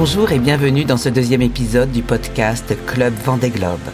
[0.00, 3.86] Bonjour et bienvenue dans ce deuxième épisode du podcast Club Vendée Globe.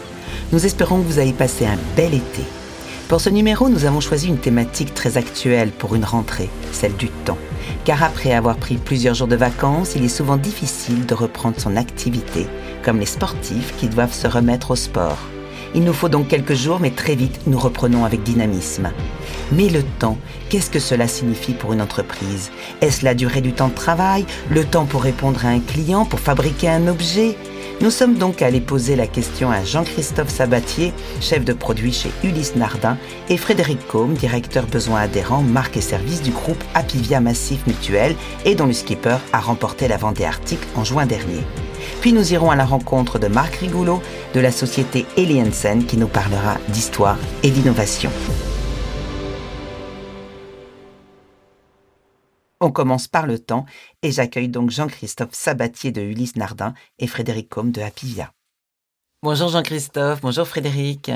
[0.53, 2.44] Nous espérons que vous avez passé un bel été.
[3.08, 7.08] Pour ce numéro, nous avons choisi une thématique très actuelle pour une rentrée, celle du
[7.08, 7.38] temps.
[7.85, 11.74] Car après avoir pris plusieurs jours de vacances, il est souvent difficile de reprendre son
[11.74, 12.46] activité,
[12.85, 15.18] comme les sportifs qui doivent se remettre au sport.
[15.77, 18.91] Il nous faut donc quelques jours, mais très vite, nous reprenons avec dynamisme.
[19.52, 20.16] Mais le temps,
[20.48, 22.50] qu'est-ce que cela signifie pour une entreprise?
[22.80, 26.19] Est-ce la durée du temps de travail Le temps pour répondre à un client Pour
[26.19, 27.36] fabriquer un objet?
[27.83, 32.56] Nous sommes donc allés poser la question à Jean-Christophe Sabatier, chef de produit chez Ulysse
[32.56, 32.97] Nardin,
[33.28, 38.16] et Frédéric Combe, directeur besoin adhérent, marque et service du groupe Apivia Massif Mutuel
[38.47, 41.45] et dont le skipper a remporté la Vendée Arctique en juin dernier.
[42.00, 44.02] Puis nous irons à la rencontre de Marc Rigoulot
[44.34, 48.10] de la société Eliensen qui nous parlera d'histoire et d'innovation.
[52.60, 53.66] On commence par le temps
[54.02, 58.33] et j'accueille donc Jean-Christophe Sabatier de Ulysse Nardin et Frédéric Combe de Apivia.
[59.22, 61.11] Bonjour Jean-Christophe, bonjour Frédéric.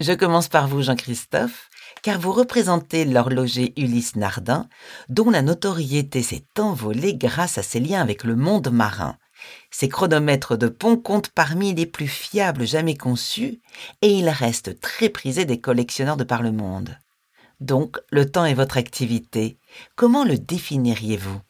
[0.00, 1.68] Je commence par vous Jean-Christophe,
[2.02, 4.68] car vous représentez l'horloger Ulysse Nardin,
[5.08, 9.16] dont la notoriété s'est envolée grâce à ses liens avec le monde marin.
[9.72, 13.60] Ses chronomètres de pont comptent parmi les plus fiables jamais conçus
[14.02, 16.98] et il reste très prisé des collectionneurs de par le monde.
[17.58, 19.56] Donc, le temps est votre activité.
[19.96, 21.40] Comment le définiriez-vous?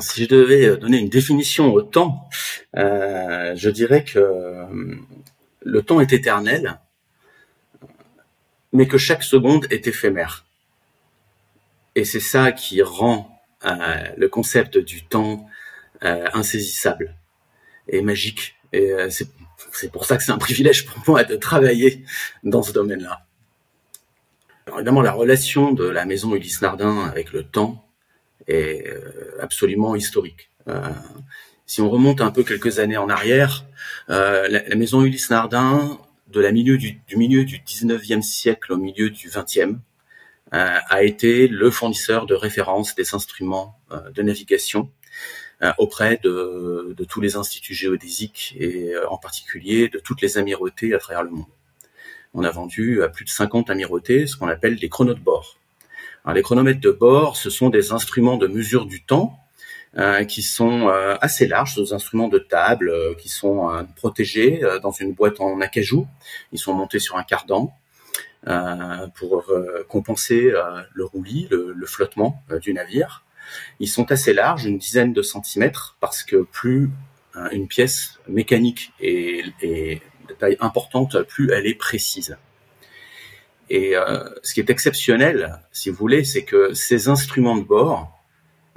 [0.00, 2.28] Si je devais euh, donner une définition au temps,
[2.76, 4.96] euh, je dirais que euh,
[5.60, 6.80] le temps est éternel,
[8.72, 10.46] mais que chaque seconde est éphémère.
[11.94, 13.30] Et c'est ça qui rend
[14.16, 15.46] le concept du temps
[16.04, 17.16] insaisissable
[17.88, 18.56] et magique.
[18.72, 22.04] Et c'est pour ça que c'est un privilège pour moi de travailler
[22.42, 23.24] dans ce domaine-là
[24.72, 27.86] évidemment, la relation de la maison Ulysse Nardin avec le temps
[28.46, 30.50] est euh, absolument historique.
[30.68, 30.80] Euh,
[31.66, 33.64] si on remonte un peu quelques années en arrière,
[34.10, 35.98] euh, la, maison Ulysse Nardin,
[36.28, 39.78] de milieu du, milieu du 19e siècle au milieu du 20e,
[40.50, 43.76] a été le fournisseur de référence des instruments
[44.14, 44.88] de navigation
[45.78, 50.98] auprès de, de, tous les instituts géodésiques et en particulier de toutes les amirautés à
[50.98, 51.46] travers le monde
[52.34, 55.56] on a vendu à plus de 50 amirautés ce qu'on appelle des chronos de bord.
[56.24, 59.38] Alors, les chronomètres de bord, ce sont des instruments de mesure du temps
[59.96, 64.90] euh, qui sont euh, assez larges, des instruments de table euh, qui sont protégés dans
[64.90, 66.06] une boîte en acajou.
[66.52, 67.72] Ils sont montés sur un cardan
[69.14, 69.50] pour
[69.88, 70.52] compenser
[70.92, 73.23] le roulis, le, flottement du navire.
[73.80, 76.90] Ils sont assez larges, une dizaine de centimètres, parce que plus
[77.50, 82.36] une pièce mécanique est, est de taille importante, plus elle est précise.
[83.70, 88.10] Et euh, ce qui est exceptionnel, si vous voulez, c'est que ces instruments de bord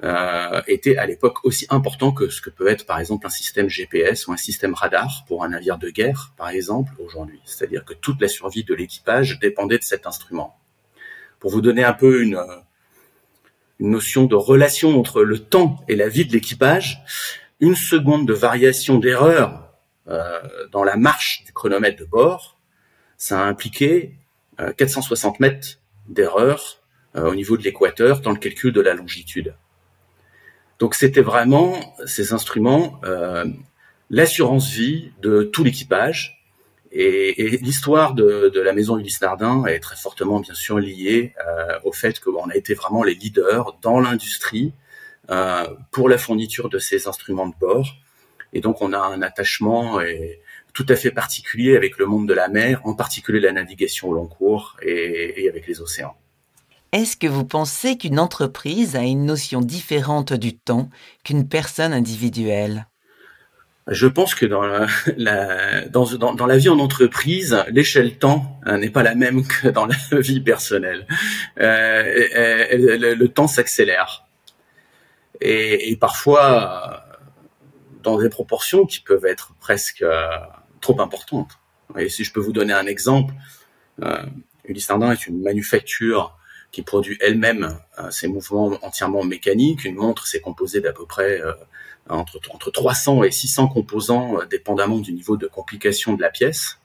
[0.03, 3.67] euh, étaient à l'époque aussi importants que ce que peut être par exemple un système
[3.67, 7.41] GPS ou un système radar pour un navire de guerre, par exemple, aujourd'hui.
[7.45, 10.57] C'est-à-dire que toute la survie de l'équipage dépendait de cet instrument.
[11.39, 12.39] Pour vous donner un peu une,
[13.79, 17.03] une notion de relation entre le temps et la vie de l'équipage,
[17.59, 19.73] une seconde de variation d'erreur
[20.07, 20.39] euh,
[20.71, 22.57] dans la marche du chronomètre de bord,
[23.17, 24.15] ça a impliqué
[24.77, 26.81] 460 euh, mètres d'erreur
[27.15, 29.55] euh, au niveau de l'équateur dans le calcul de la longitude.
[30.79, 33.01] Donc c'était vraiment ces instruments,
[34.11, 36.36] l'assurance vie de tout l'équipage.
[36.91, 41.33] Et, l'histoire de, la maison Ulysse Nardin est très fortement bien sûr liée
[41.83, 44.73] au fait qu'on a été vraiment les leaders dans l'industrie
[45.91, 47.93] pour la fourniture de ces instruments de bord
[48.53, 49.99] et donc, on a un attachement
[50.73, 54.13] tout à fait particulier avec le monde de la mer, en particulier la navigation au
[54.13, 56.15] long cours et, avec les océans.
[56.93, 60.89] Est-ce que vous pensez qu'une entreprise a une notion différente du temps
[61.23, 62.87] qu'une personne individuelle?
[63.87, 64.87] Je pense que dans la,
[65.89, 69.95] dans, la vie en entreprise, l'échelle temps hein, n'est pas la même que dans la
[70.19, 71.07] vie personnelle.
[71.59, 74.25] Euh, le, temps s'accélère.
[75.39, 77.03] Et, parfois,
[78.03, 80.27] dans des proportions qui peuvent être presque euh,
[80.81, 81.59] trop importantes.
[81.97, 83.33] Et si je peux vous donner un exemple,
[84.03, 84.25] euh,
[84.65, 86.37] Ulysse Nardin est une manufacture
[86.71, 89.85] qui produit elle-même euh, ses mouvements entièrement mécaniques.
[89.85, 91.53] Une montre, c'est composé d'à peu près euh,
[92.09, 96.79] entre, entre 300 et 600 composants, dépendamment du niveau de complication de la pièce.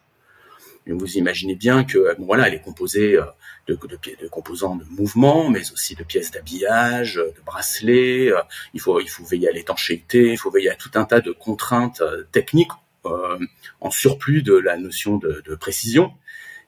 [0.87, 3.19] Et vous imaginez bien que voilà, elle est composée
[3.67, 3.79] de,
[4.21, 8.33] de, composants de mouvement, mais aussi de pièces d'habillage, de bracelets.
[8.33, 8.41] Euh,
[8.75, 11.33] il faut, il faut veiller à l'étanchéité, il faut veiller à tout un tas de
[11.33, 12.73] contraintes euh, techniques
[13.07, 13.39] euh,
[13.81, 16.13] en surplus de la notion de, de précision.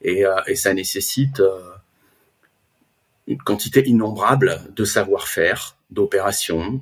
[0.02, 0.24] Et,
[0.54, 1.40] ça nécessite
[3.26, 6.78] une quantité innombrable de savoir-faire, d'opération, euh,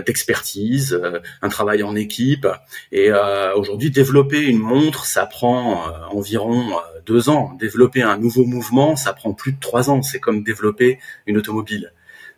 [0.00, 2.46] d'expertise, euh, un travail en équipe.
[2.92, 7.54] Et euh, aujourd'hui, développer une montre, ça prend environ deux ans.
[7.58, 10.02] Développer un nouveau mouvement, ça prend plus de trois ans.
[10.02, 11.92] C'est comme développer une automobile.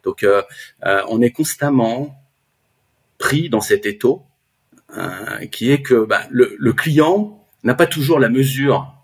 [0.04, 0.26] Donc,
[0.82, 2.18] on est constamment
[3.18, 4.24] pris dans cet étau
[5.52, 9.01] qui est que bah, le, le client n'a pas toujours la mesure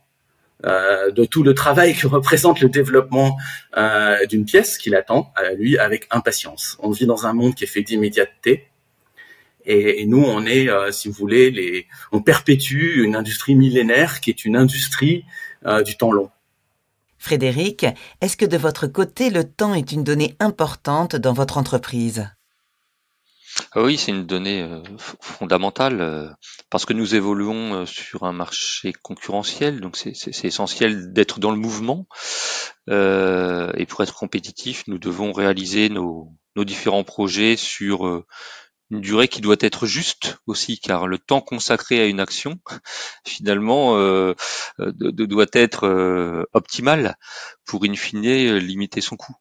[0.66, 3.36] euh, de tout le travail que représente le développement
[3.76, 6.76] euh, d'une pièce qu'il attend, à lui, avec impatience.
[6.80, 8.64] On vit dans un monde qui est fait d'immédiateté.
[9.64, 14.30] Et, nous, on est, euh, si vous voulez, les, on perpétue une industrie millénaire qui
[14.30, 15.24] est une industrie
[15.84, 16.30] du temps long.
[17.18, 17.84] Frédéric,
[18.20, 22.28] est-ce que de votre côté, le temps est une donnée importante dans votre entreprise?
[23.72, 26.28] Ah oui, c'est une donnée euh, fondamentale euh,
[26.70, 31.58] parce que nous évoluons euh, sur un marché concurrentiel, donc c'est essentiel d'être dans le
[31.58, 32.06] mouvement.
[32.88, 38.24] et pour être compétitif, nous devons réaliser nos, différents projets sur
[38.90, 42.58] une durée qui doit être juste aussi, car le temps consacré à une action,
[43.24, 43.94] finalement,
[44.78, 47.16] doit être optimal
[47.64, 49.36] pour in fine limiter son coût.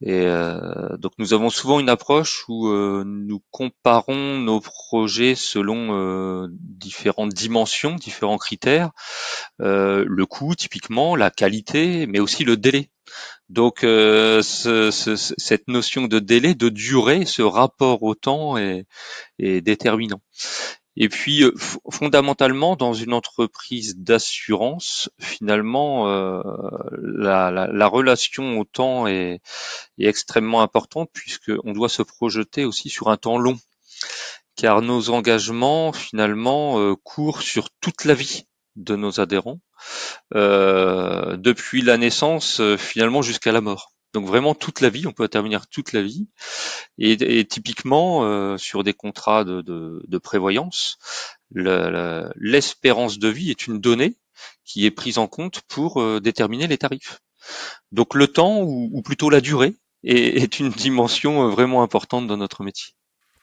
[0.00, 5.96] Et euh, donc nous avons souvent une approche où euh, nous comparons nos projets selon
[5.96, 8.90] euh, différentes dimensions, différents critères,
[9.58, 12.90] le coût typiquement, la qualité, mais aussi le délai.
[13.48, 18.86] Donc cette notion de délai, de durée, ce rapport au temps est,
[19.38, 20.20] est déterminant.
[20.96, 21.52] Et puis, euh,
[21.90, 26.40] fondamentalement, dans une entreprise d'assurance, finalement, euh,
[26.92, 29.40] la, relation au temps est,
[29.98, 33.58] extrêmement importante puisqu'on doit se projeter aussi sur un temps long,
[34.56, 39.60] car nos engagements, finalement, euh, courent sur toute la vie de nos adhérents,
[40.32, 43.93] depuis la naissance, finalement, jusqu'à la mort.
[44.14, 46.28] Donc vraiment toute la vie, on peut intervenir toute la vie.
[46.98, 50.98] Et, typiquement euh, sur des contrats de, prévoyance,
[51.52, 54.16] l'espérance de vie est une donnée
[54.64, 57.20] qui est prise en compte pour euh, déterminer les tarifs.
[57.92, 59.74] Donc le temps ou, plutôt la durée
[60.04, 62.94] est, une dimension euh, vraiment importante dans notre métier.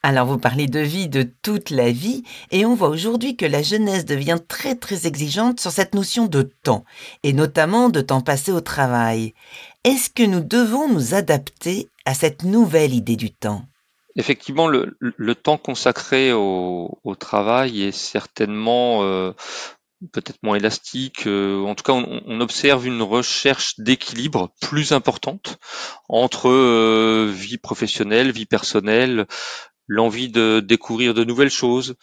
[0.03, 3.61] Alors vous parlez de vie, de toute la vie, et on voit aujourd'hui que la
[3.61, 6.85] jeunesse devient très très exigeante sur cette notion de temps,
[7.21, 9.35] et notamment de temps passé au travail.
[9.83, 13.63] Est-ce que nous devons nous adapter à cette nouvelle idée du temps?
[14.15, 19.31] Effectivement, le, temps consacré au, travail est certainement euh,
[20.11, 21.27] peut-être moins élastique.
[21.27, 25.59] Euh, en tout cas, on, observe une recherche d'équilibre plus importante
[26.09, 29.27] entre euh, vie professionnelle, vie personnelle,
[29.91, 31.95] l'envie de découvrir de nouvelles choses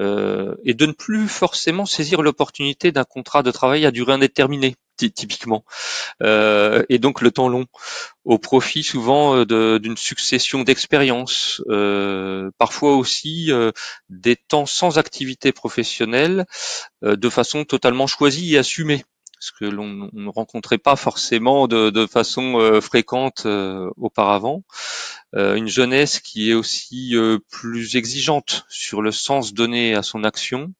[0.00, 4.76] euh, et de ne plus forcément saisir l'opportunité d'un contrat de travail à durée indéterminée
[4.96, 5.62] typiquement.
[6.22, 7.66] Euh, et donc le temps long
[8.24, 11.62] au profit souvent euh, d'une succession d'expériences
[12.56, 13.50] parfois aussi
[14.08, 16.46] des temps sans activité professionnelle
[17.02, 19.04] de façon totalement choisie et assumée
[19.38, 24.64] ce que l'on ne rencontrait pas forcément de, façon euh, fréquente euh, auparavant.
[25.34, 27.14] Euh, une jeunesse qui est aussi
[27.50, 30.72] plus exigeante sur le sens donné à son action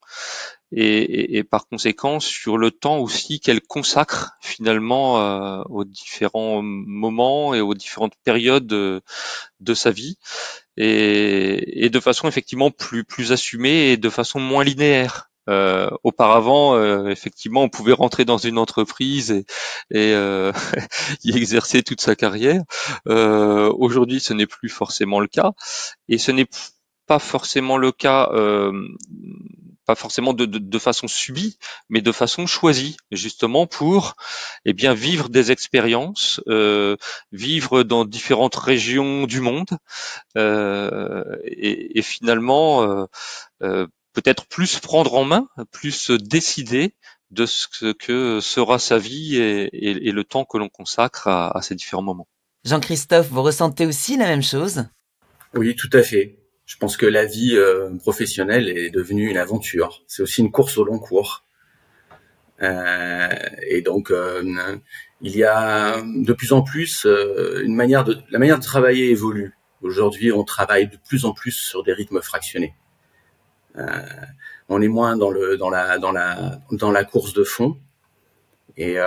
[0.73, 7.75] et, par conséquent sur le temps aussi qu'elle consacre finalement aux différents moments et aux
[7.75, 9.03] différentes périodes de,
[9.75, 10.17] sa vie
[10.77, 15.31] et, et, de façon effectivement plus plus assumée et de façon moins linéaire.
[15.49, 19.47] Euh, auparavant, euh, effectivement, on pouvait rentrer dans une entreprise et,
[19.91, 20.53] et euh,
[21.25, 22.63] y exercer toute sa carrière.
[23.07, 25.53] Aujourd'hui, ce n'est plus forcément le cas,
[26.09, 26.49] et ce n'est
[27.07, 28.29] pas forcément le cas,
[29.87, 34.17] pas forcément de, de, de, façon subie, mais de façon choisie, justement pour,
[34.65, 36.41] eh bien, vivre des expériences,
[37.31, 39.69] vivre dans différentes régions du monde,
[40.37, 43.07] et, et, finalement
[44.17, 46.95] peut-être plus prendre en main, plus décider
[47.31, 52.03] de ce que sera sa vie et, le temps que l'on consacre à, ces différents
[52.03, 52.27] moments.
[52.65, 54.87] Jean-Christophe, vous ressentez aussi la même chose?
[55.55, 56.39] Oui, tout à fait.
[56.65, 60.03] Je pense que la vie euh, professionnelle est devenue une aventure.
[60.07, 61.45] C'est aussi une course au long cours.
[62.63, 63.29] Euh,
[63.69, 64.43] et donc, euh,
[65.21, 67.07] il y a de plus en plus
[67.63, 69.53] une manière de la manière de travailler évolue.
[69.83, 72.75] Aujourd'hui, on travaille de plus en plus sur des rythmes fractionnés.
[73.79, 74.01] Euh,
[74.69, 77.77] on est moins dans la course de fond.
[78.77, 79.05] Et euh,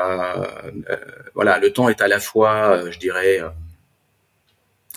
[0.89, 0.97] euh,
[1.35, 3.39] voilà, le temps est à la fois, je dirais,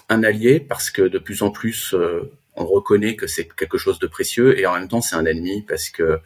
[0.08, 1.94] un allié parce que de plus en plus
[2.54, 5.62] on reconnaît que c'est quelque chose de précieux et en même temps c'est un ennemi
[5.62, 6.20] parce que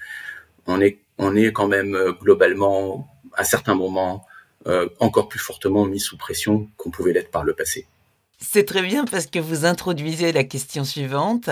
[0.66, 4.26] on est quand même globalement à certains moments
[4.98, 7.86] encore plus fortement mis sous pression qu'on pouvait l'être par le passé.
[8.38, 11.48] C'est très bien parce que vous introduisez la question suivante,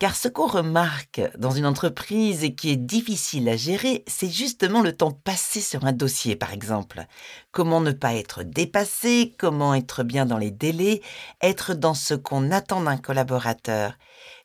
[0.00, 4.82] car ce qu'on remarque dans une entreprise et qui est difficile à gérer, c'est justement
[4.82, 7.06] le temps passé sur un dossier, par exemple.
[7.52, 11.02] Comment ne pas être dépassé, comment être bien dans les délais,
[11.40, 13.96] être dans ce qu'on attend d'un collaborateur.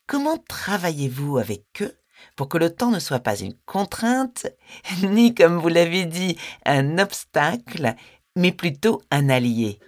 [0.05, 1.95] Comment travaillez-vous avec eux
[2.35, 4.45] pour que le temps ne soit pas une contrainte,
[5.03, 7.95] ni, comme vous l'avez dit, un obstacle,
[8.35, 9.79] mais plutôt un allié?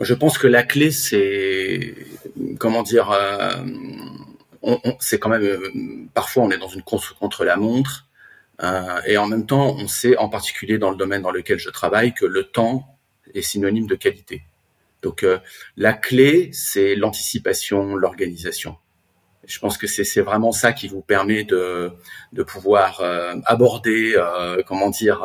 [0.00, 1.94] Je pense que la clé, c'est
[2.58, 3.50] comment dire, euh,
[5.00, 5.70] c'est quand même euh,
[6.12, 8.06] parfois on est dans une course contre la montre,
[8.62, 11.70] euh, et en même temps, on sait, en particulier dans le domaine dans lequel je
[11.70, 12.98] travaille, que le temps
[13.34, 14.42] est synonyme de qualité.
[15.02, 15.24] Donc
[15.76, 18.76] la clé, c'est l'anticipation, l'organisation.
[19.46, 21.92] Je pense que c'est vraiment ça qui vous permet de,
[22.32, 23.02] de pouvoir
[23.44, 24.16] aborder,
[24.66, 25.22] comment dire,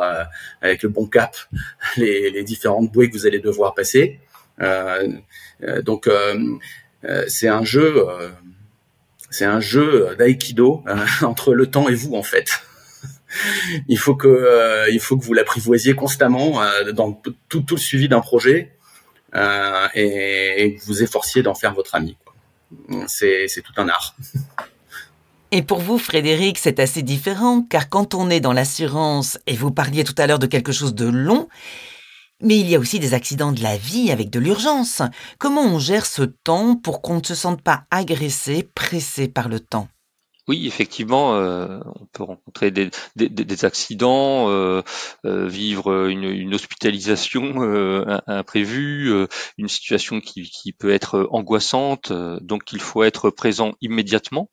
[0.60, 1.36] avec le bon cap,
[1.96, 6.58] les, les différentes bouées que vous allez devoir passer euh, euh, donc euh,
[7.28, 8.06] c'est un jeu,
[9.30, 10.84] c'est un jeu d'aïkido
[11.22, 12.50] entre le temps et vous en fait
[13.88, 16.60] il faut que il faut que vous l'apprivoisiez constamment
[16.92, 18.76] dans tout, le suivi d'un projet
[19.34, 22.16] et, que vous efforciez d'en faire votre ami.
[23.06, 24.14] C'est tout un art.
[25.54, 29.70] Et pour vous, Frédéric, c'est assez différent, car quand on est dans l'assurance, et vous
[29.70, 31.46] parliez tout à l'heure de quelque chose de long,
[32.42, 35.02] mais il y a aussi des accidents de la vie avec de l'urgence.
[35.38, 39.60] Comment on gère ce temps pour qu'on ne se sente pas agressé, pressé par le
[39.60, 39.88] temps?
[40.48, 42.90] Oui, effectivement, euh, on peut rencontrer des,
[43.64, 44.82] accidents, euh,
[45.24, 47.62] euh, vivre une, hospitalisation
[48.26, 49.12] imprévue,
[49.56, 52.12] une situation qui, qui, peut être angoissante.
[52.42, 54.50] donc, il faut être présent immédiatement.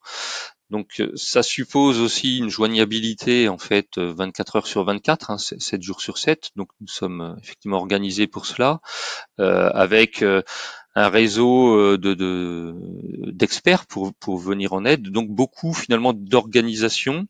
[0.69, 5.37] Donc euh, ça suppose aussi une joignabilité en fait 24 euh, heures sur 24, hein,
[5.37, 6.51] 7 jours sur 7.
[6.55, 8.79] Donc nous sommes euh, effectivement organisés pour cela,
[9.39, 10.23] euh, avec
[10.95, 12.15] un réseau euh, de
[13.31, 15.09] d'experts pour pour venir en aide.
[15.09, 17.25] Donc beaucoup finalement d'organisation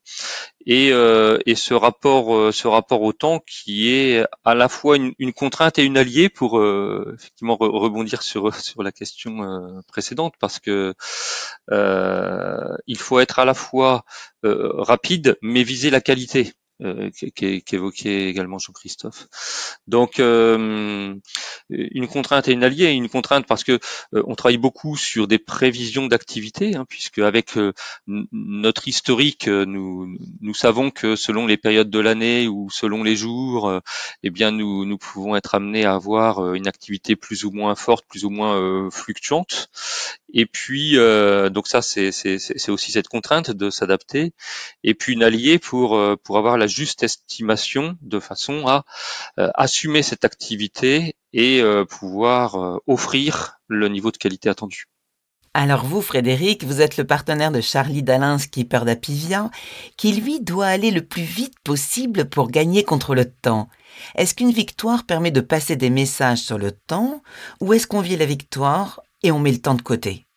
[0.66, 4.96] et euh, et ce rapport euh, ce rapport au temps qui est à la fois
[4.96, 6.62] une, une contrainte et une alliée pour
[7.14, 10.94] effectivement rebondir sur sur la question précédente parce que
[12.90, 14.04] il faut être à la fois
[14.44, 19.28] rapide mais viser la qualité euh, qu'évoquait également Jean-Christophe.
[19.88, 21.14] Donc euh,
[21.68, 23.80] une contrainte et une alliée, une contrainte parce que
[24.14, 27.58] euh, on travaille beaucoup sur des prévisions d'activité, hein, puisque avec
[28.08, 33.82] notre historique, nous nous savons que selon les périodes de l'année ou selon les jours,
[34.24, 38.06] eh bien nous nous pouvons être amenés à avoir une activité plus ou moins forte,
[38.08, 39.70] plus ou moins fluctuante.
[40.34, 44.32] Et puis donc ça c'est aussi cette contrainte de s'adapter.
[44.84, 48.86] Et puis une alliée pour pour avoir la juste estimation de façon à
[49.40, 54.86] euh, assumer cette activité et euh, pouvoir euh, offrir le niveau de qualité attendu.
[55.56, 59.50] Alors vous, Frédéric, vous êtes le partenaire de Charlie Dalin, skipper d'Apivia,
[59.98, 63.68] qui lui doit aller le plus vite possible pour gagner contre le temps.
[64.16, 67.24] Est-ce qu'une victoire permet de passer des messages sur le temps,
[67.62, 70.28] ou est-ce qu'on vit la victoire et on met le temps de côté?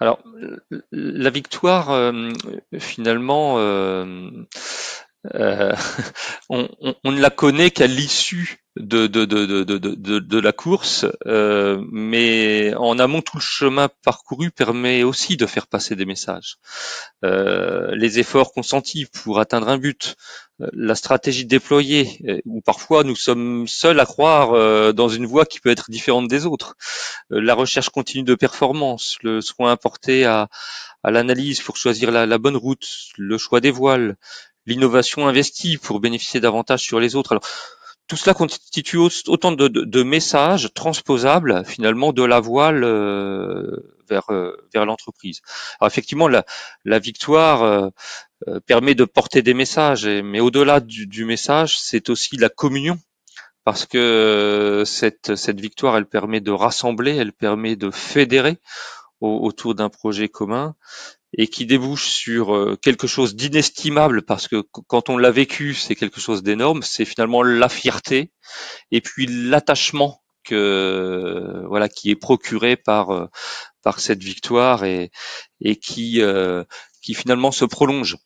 [0.00, 0.18] Alors,
[0.92, 2.12] la victoire,
[2.78, 4.30] finalement, euh,
[6.48, 6.68] on,
[7.04, 9.64] ne la connaît qu'à l'issue de, de, de,
[10.18, 15.66] de, la course, euh, mais en amont, tout le chemin parcouru permet aussi de faire
[15.66, 16.58] passer des messages.
[17.24, 20.16] Euh, les efforts consentis pour atteindre un but,
[20.72, 25.70] la stratégie déployée, où parfois nous sommes seuls à croire dans une voie qui peut
[25.70, 26.76] être différente des autres,
[27.30, 30.48] la recherche continue de performance, le soin apporté à,
[31.02, 34.16] à l'analyse pour choisir la, la bonne route, le choix des voiles,
[34.68, 37.32] l'innovation investie pour bénéficier davantage sur les autres.
[37.32, 37.44] Alors,
[38.08, 44.86] tout cela constitue autant de, messages transposables finalement de la voile euh, vers euh, vers
[44.86, 45.42] l'entreprise.
[45.78, 46.44] Alors effectivement, la,
[46.86, 52.48] la victoire euh, permet de porter des messages, mais au-delà du, message, c'est aussi la
[52.48, 52.98] communion
[53.64, 58.56] parce que cette, cette victoire, elle permet de rassembler, elle permet de fédérer
[59.20, 60.74] autour d'un projet commun
[61.38, 65.94] et qui débouche sur euh, quelque chose d'inestimable parce que quand on l'a vécu, c'est
[65.94, 68.32] quelque chose d'énorme, c'est finalement la fierté
[68.90, 73.26] et puis l'attachement que voilà qui est procuré par euh,
[73.82, 75.10] par cette victoire et
[75.60, 76.64] et qui euh,
[77.08, 78.18] qui finalement se prolonge.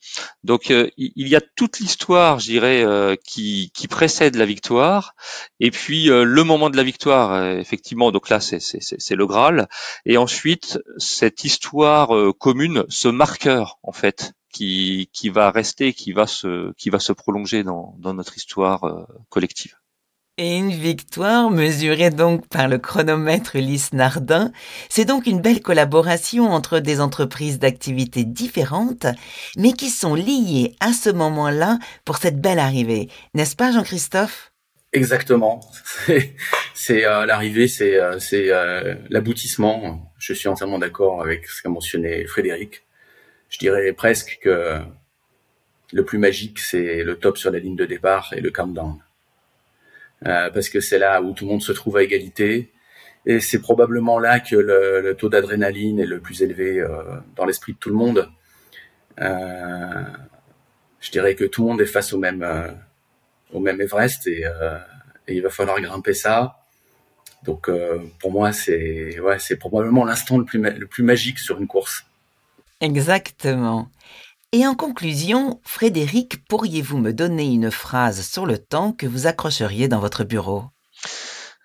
[0.42, 5.14] Donc euh, il y a toute l'histoire, je dirais, euh, qui, qui, précède la victoire,
[5.60, 8.10] et puis euh, le moment de la victoire, effectivement.
[8.10, 9.68] Donc là, c'est le Graal,
[10.04, 12.10] et ensuite cette histoire
[12.40, 17.12] commune, ce marqueur en fait, qui, qui va rester, qui va se, qui va se
[17.12, 19.76] prolonger dans, dans notre histoire collective.
[20.38, 24.50] Et une victoire mesurée donc par le chronomètre Ulysse Nardin,
[24.88, 29.04] c'est donc une belle collaboration entre des entreprises d'activités différentes,
[29.58, 33.10] mais qui sont liées à ce moment-là pour cette belle arrivée.
[33.34, 34.52] N'est-ce pas Jean-Christophe?
[34.94, 35.60] Exactement.
[36.74, 40.12] C'est euh, l'arrivée, c'est euh, c'est euh, l'aboutissement.
[40.18, 42.84] Je suis entièrement d'accord avec ce qu'a mentionné Frédéric.
[43.50, 44.80] Je dirais presque que
[45.92, 48.98] le plus magique, c'est le top sur la ligne de départ et le countdown.
[50.26, 52.72] Euh, parce que c'est là où tout le monde se trouve à égalité.
[53.24, 56.88] Et c'est probablement là que le, taux d'adrénaline est le plus élevé euh,
[57.36, 58.30] dans l'esprit de tout le monde.
[59.20, 60.02] Euh,
[61.00, 62.46] je dirais que tout le monde est face au même,
[63.52, 64.44] au même Everest et,
[65.28, 66.58] il va falloir grimper ça.
[67.44, 67.70] Donc
[68.18, 72.04] pour moi, c'est ouais, probablement l'instant le plus magique sur une course.
[72.80, 73.88] Exactement.
[74.54, 79.88] Et en conclusion, Frédéric, pourriez-vous me donner une phrase sur le temps que vous accrocheriez
[79.88, 80.64] dans votre bureau?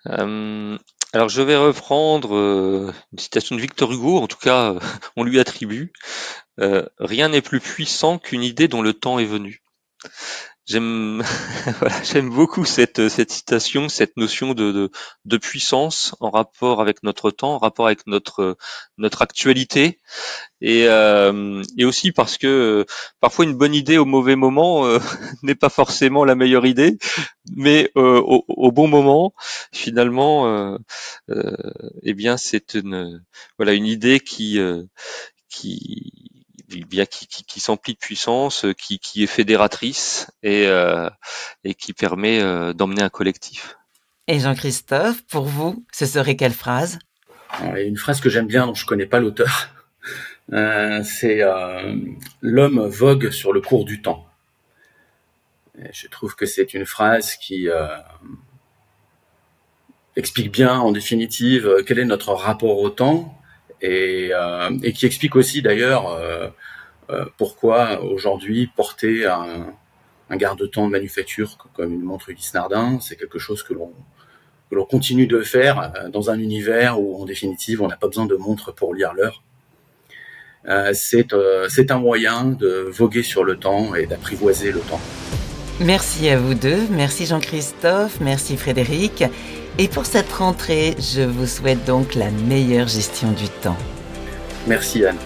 [0.06, 0.78] Euh,
[1.12, 4.76] Alors je vais reprendre euh, une citation de Victor Hugo, en tout cas
[5.16, 5.92] on lui attribue.
[6.60, 9.60] Euh, Rien n'est plus puissant qu'une idée dont le temps est venu.
[10.68, 11.22] J'aime
[11.80, 14.90] voilà, j'aime beaucoup cette, cette citation, cette notion de, de,
[15.24, 18.58] de, puissance en rapport avec notre temps, en rapport avec notre
[18.98, 19.98] notre actualité,
[20.60, 22.84] et, euh, et aussi parce que euh,
[23.20, 24.98] parfois une bonne idée au mauvais moment euh,
[25.42, 26.98] n'est pas forcément la meilleure idée,
[27.56, 29.32] mais euh, au, au, bon moment,
[29.72, 30.76] finalement,
[32.02, 33.24] eh bien c'est une
[33.56, 34.58] voilà une idée qui
[35.48, 36.27] qui
[36.68, 41.08] bien qui, qui, qui s'emplit de puissance, euh, qui, qui est fédératrice et, euh,
[41.64, 43.76] et qui permet euh, d'emmener un collectif.
[44.26, 46.98] Et Jean-Christophe, pour vous, ce serait quelle phrase?
[47.62, 49.70] Une phrase que j'aime bien, dont je connais pas l'auteur.
[50.50, 51.94] Euh, c'est euh,
[52.40, 54.26] l'homme vogue sur le cours du temps.
[55.78, 57.86] Et je trouve que c'est une phrase qui euh,
[60.16, 63.37] explique bien, en définitive, quel est notre rapport au temps
[63.80, 66.48] et, euh, et qui explique aussi d'ailleurs euh,
[67.10, 69.66] euh, pourquoi aujourd'hui porter un,
[70.30, 73.92] un garde-temps de manufacture comme une montre Ulysse Nardin, c'est quelque chose que l'on
[74.70, 78.26] que l'on continue de faire dans un univers où en définitive on n'a pas besoin
[78.26, 79.42] de montre pour lire l'heure.
[80.68, 85.00] Euh, c'est euh, c'est un moyen de voguer sur le temps et d'apprivoiser le temps.
[85.80, 89.24] Merci à vous deux, merci Jean-Christophe, merci Frédéric.
[89.80, 93.76] Et pour cette rentrée, je vous souhaite donc la meilleure gestion du temps.
[94.66, 95.16] Merci Anne.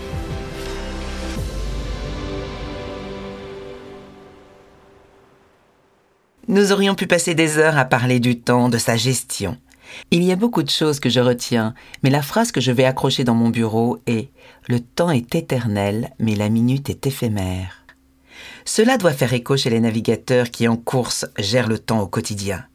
[6.48, 9.56] Nous aurions pu passer des heures à parler du temps, de sa gestion.
[10.10, 12.84] Il y a beaucoup de choses que je retiens, mais la phrase que je vais
[12.84, 14.20] accrocher dans mon bureau est⁇
[14.68, 17.86] Le temps est éternel, mais la minute est éphémère⁇
[18.66, 22.66] Cela doit faire écho chez les navigateurs qui en course gèrent le temps au quotidien.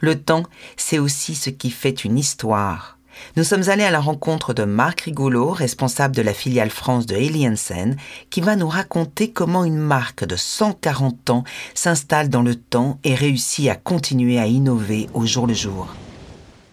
[0.00, 0.42] Le temps,
[0.76, 2.96] c'est aussi ce qui fait une histoire.
[3.36, 7.16] Nous sommes allés à la rencontre de Marc Rigoulot, responsable de la filiale France de
[7.16, 7.96] Aliensen,
[8.30, 13.14] qui va nous raconter comment une marque de 140 ans s'installe dans le temps et
[13.14, 15.88] réussit à continuer à innover au jour le jour.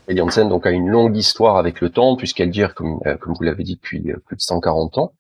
[0.10, 3.64] Aliensen donc a une longue histoire avec le temps puisqu'elle dure, comme, euh, vous l'avez
[3.64, 5.14] dit, depuis euh, plus de 140 ans.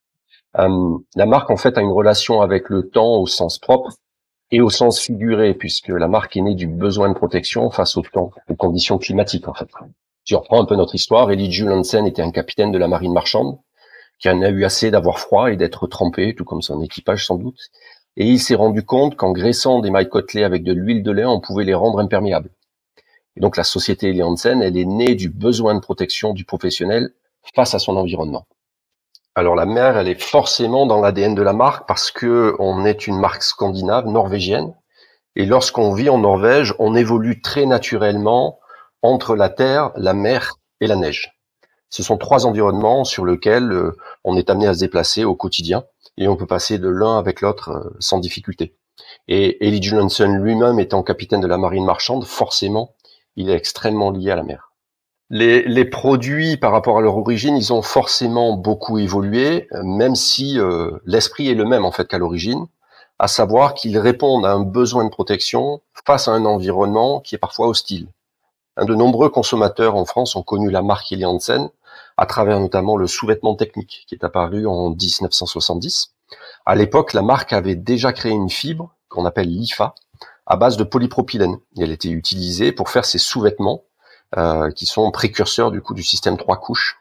[0.59, 3.93] Euh, la marque en fait a une relation avec le temps au sens propre
[4.53, 8.03] et au sens figuré, puisque la marque est née du besoin de protection face au
[8.03, 9.67] temps, aux conditions climatiques en fait.
[10.25, 11.73] Si on reprend un peu notre histoire, Elie Jules
[12.05, 13.57] était un capitaine de la marine marchande
[14.19, 17.37] qui en a eu assez d'avoir froid et d'être trempé, tout comme son équipage sans
[17.37, 17.57] doute.
[18.15, 21.29] Et il s'est rendu compte qu'en graissant des mailles côtelées avec de l'huile de lin,
[21.29, 22.51] on pouvait les rendre imperméables.
[23.35, 27.09] Et donc la société Elie elle est née du besoin de protection du professionnel
[27.55, 28.45] face à son environnement.
[29.35, 33.07] Alors la mer, elle est forcément dans l'ADN de la marque parce que on est
[33.07, 34.75] une marque scandinave, norvégienne.
[35.35, 38.59] Et lorsqu'on vit en Norvège, on évolue très naturellement
[39.01, 41.33] entre la terre, la mer et la neige.
[41.89, 45.83] Ce sont trois environnements sur lesquels euh, on est amené à se déplacer au quotidien
[46.17, 48.75] et on peut passer de l'un avec l'autre euh, sans difficulté.
[49.27, 52.93] Et Eli Johnson lui-même étant capitaine de la marine marchande, forcément,
[53.35, 54.72] il est extrêmement lié à la mer.
[55.29, 60.91] Les, produits, par rapport à leur origine, ils ont forcément beaucoup évolué, même si euh,
[61.05, 62.67] l'esprit est le même en fait qu'à l'origine,
[63.19, 67.39] à savoir qu'ils répondent à un besoin de protection face à un environnement qui est
[67.39, 68.07] parfois hostile.
[68.77, 71.69] De nombreux consommateurs en France ont connu la marque Hansen
[72.17, 76.13] à travers notamment le sous-vêtement technique qui est apparu en 1970.
[76.65, 79.93] À l'époque, la marque avait déjà créé une fibre qu'on appelle l'IFA
[80.45, 81.57] à base de polypropylène.
[81.77, 83.83] Et elle était utilisée pour faire ces sous-vêtements
[84.37, 86.97] euh, qui sont précurseurs du coup du système trois couches.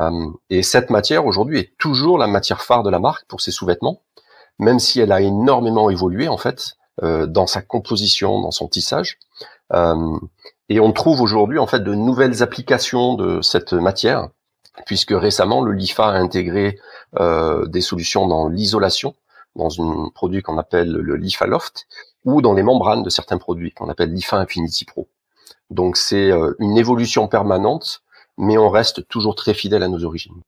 [0.00, 3.50] Euh, et cette matière aujourd'hui est toujours la matière phare de la marque pour ses
[3.50, 4.02] sous-vêtements,
[4.58, 9.18] même si elle a énormément évolué en fait dans sa composition, dans son tissage.
[10.68, 14.28] et on trouve aujourd'hui en fait de nouvelles applications de cette matière,
[14.84, 16.78] puisque récemment le LIFA a intégré
[17.18, 19.14] des solutions dans l'isolation,
[19.56, 21.86] dans un produit qu'on appelle le LIFA Loft,
[22.26, 25.08] ou dans les membranes de certains produits qu'on appelle l'IFA Infinity Pro.
[25.70, 28.02] Donc c'est une évolution permanente,
[28.36, 30.42] mais on reste toujours très fidèle à nos origines.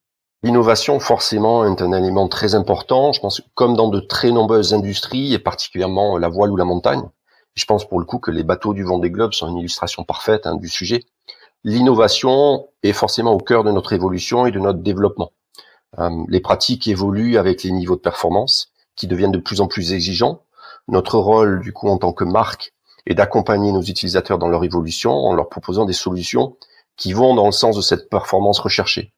[0.45, 3.13] L'innovation, forcément, est un élément très important.
[3.13, 7.09] Je pense, comme dans de très nombreuses industries, et particulièrement la voile ou la montagne.
[7.55, 10.47] Je pense pour le coup que les bateaux du Vendée Globe sont une illustration parfaite
[10.47, 11.05] hein, du sujet.
[11.63, 15.31] L'innovation est forcément au cœur de notre évolution et de notre développement.
[15.99, 19.93] Euh, les pratiques évoluent avec les niveaux de performance qui deviennent de plus en plus
[19.93, 20.43] exigeants.
[20.89, 22.73] Notre rôle, du coup, en tant que marque,
[23.07, 26.57] est d'accompagner nos utilisateurs dans leur évolution en leur proposant des solutions
[26.97, 29.13] qui vont dans le sens de cette performance recherchée.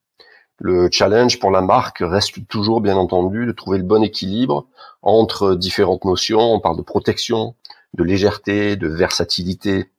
[0.59, 4.66] Le challenge pour la marque reste toujours, bien entendu, de trouver le bon équilibre
[5.03, 6.40] entre différentes notions.
[6.40, 7.57] On parle de protection,
[7.94, 9.90] de légèreté, de versatilité,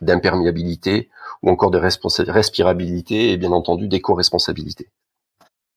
[0.00, 1.08] d'imperméabilité
[1.42, 4.88] ou encore de respirabilité et bien entendu d'éco-responsabilité.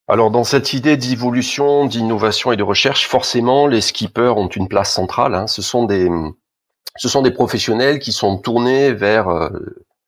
[0.07, 4.93] Alors dans cette idée d'évolution, d'innovation et de recherche, forcément les skippers ont une place
[4.93, 5.33] centrale.
[5.33, 5.47] Hein.
[5.47, 6.09] Ce sont des
[6.97, 9.49] ce sont des professionnels qui sont tournés vers euh,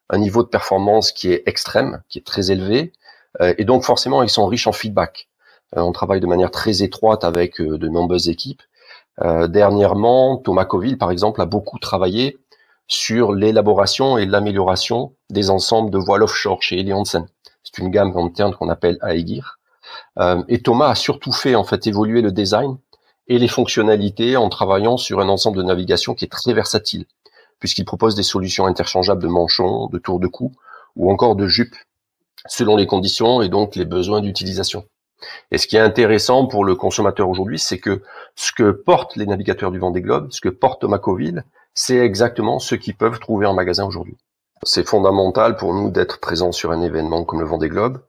[0.10, 2.94] un niveau de performance qui est extrême, qui est très élevé,
[3.42, 5.28] euh, et donc forcément, ils sont riches en feedback.
[5.76, 8.62] Euh, on travaille de manière très étroite avec de nombreuses équipes.
[9.50, 12.38] dernièrement, Thomas Coville, par exemple, a beaucoup travaillé
[12.88, 18.54] sur l'élaboration et l'amélioration des ensembles de voiles offshore chez Eli C'est une gamme interne
[18.56, 19.60] qu'on appelle Aegir.
[20.48, 22.78] et Thomas a surtout fait en fait évoluer le design
[23.28, 27.06] et les fonctionnalités en travaillant sur un ensemble de navigation qui est très versatile,
[27.60, 30.54] puisqu'il propose des solutions interchangeables de manchons, de tours de cou
[30.96, 31.76] ou encore de jupes
[32.48, 34.86] selon les conditions et donc les besoins d'utilisation.
[35.52, 38.04] Et ce qui est intéressant pour le consommateur aujourd'hui, c'est que
[38.36, 42.60] ce que portent les navigateurs du Vendée Globe, ce que porte Thomas Coville, c'est exactement
[42.60, 44.18] ce qu'ils peuvent trouver en magasin aujourd'hui.
[44.64, 48.02] C'est fondamental pour nous d'être présents sur un événement comme le Vendée Globe.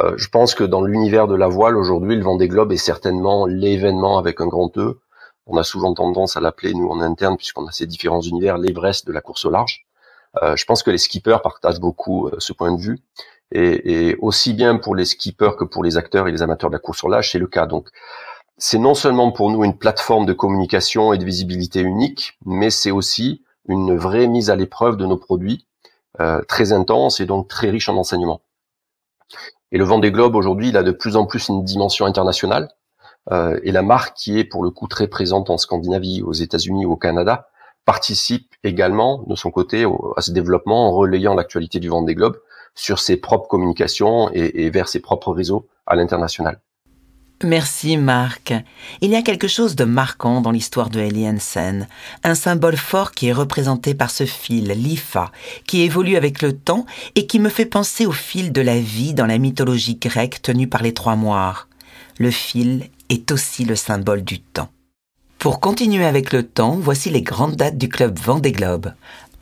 [0.00, 3.46] Euh, je pense que dans l'univers de la voile aujourd'hui, le Vendée Globe est certainement
[3.46, 5.00] l'événement avec un grand E.
[5.46, 9.06] On a souvent tendance à l'appeler, nous en interne, puisqu'on a ces différents univers, l'Everest
[9.06, 9.86] de la course au large.
[10.42, 12.98] Euh, je pense que les skippers partagent beaucoup euh, ce point de vue
[13.52, 16.80] et, aussi bien pour les skippers que pour les acteurs et les amateurs de la
[16.80, 17.66] course sur l'âge, c'est le cas.
[17.66, 17.88] Donc,
[18.58, 22.90] c'est non seulement pour nous une plateforme de communication et de visibilité unique, mais c'est
[22.90, 25.66] aussi une vraie mise à l'épreuve de nos produits,
[26.48, 28.40] très intense et donc très riche en enseignements.
[29.74, 32.68] Et le Vendée Globe aujourd'hui, il a de plus en plus une dimension internationale.
[33.32, 36.86] Euh, et la marque qui est pour le coup très présente en Scandinavie, aux États-Unis
[36.86, 37.48] ou au Canada,
[37.84, 39.84] participe également de son côté
[40.16, 42.38] à ce développement en relayant l'actualité du Vendée Globe
[42.76, 46.60] sur ses propres communications et, vers ses propres réseaux à l'international.
[47.42, 48.54] Merci Marc.
[49.00, 51.88] Il y a quelque chose de marquant dans l'histoire de Ellie Hansen,
[52.22, 55.32] un symbole fort qui est représenté par ce fil, l'IFA,
[55.66, 59.14] qui évolue avec le temps et qui me fait penser au fil de la vie
[59.14, 61.68] dans la mythologie grecque tenue par les trois moires.
[62.18, 64.70] Le fil est aussi le symbole du temps.
[65.38, 68.94] Pour continuer avec le temps, voici les grandes dates du club Vendée Globe.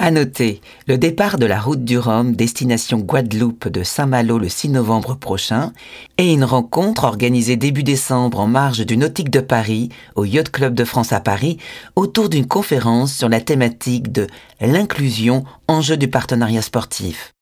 [0.04, 4.70] À noter, le départ de la route du Rhum, destination Guadeloupe de Saint-Malo le 6
[4.70, 5.72] novembre prochain,
[6.18, 10.74] et une rencontre organisée début décembre en marge du Nautique de Paris, au Yacht Club
[10.74, 11.58] de France à Paris,
[11.94, 14.26] autour d'une conférence sur la thématique de
[14.60, 17.32] l'inclusion, enjeu du partenariat sportif.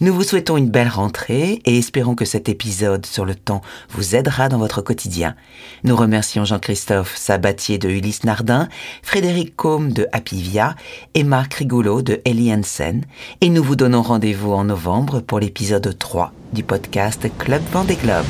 [0.00, 4.16] Nous vous souhaitons une belle rentrée et espérons que cet épisode sur le temps vous
[4.16, 5.36] aidera dans votre quotidien.
[5.84, 8.68] Nous remercions Jean-Christophe Sabatier de Ulysse Nardin,
[9.04, 10.74] Frédéric Combe de Apivia
[11.14, 13.04] et Marc Rigolo de Ellie Hansen
[13.40, 18.24] et nous vous donnons rendez-vous en novembre pour l'épisode 3 du podcast Club Vendée Globe.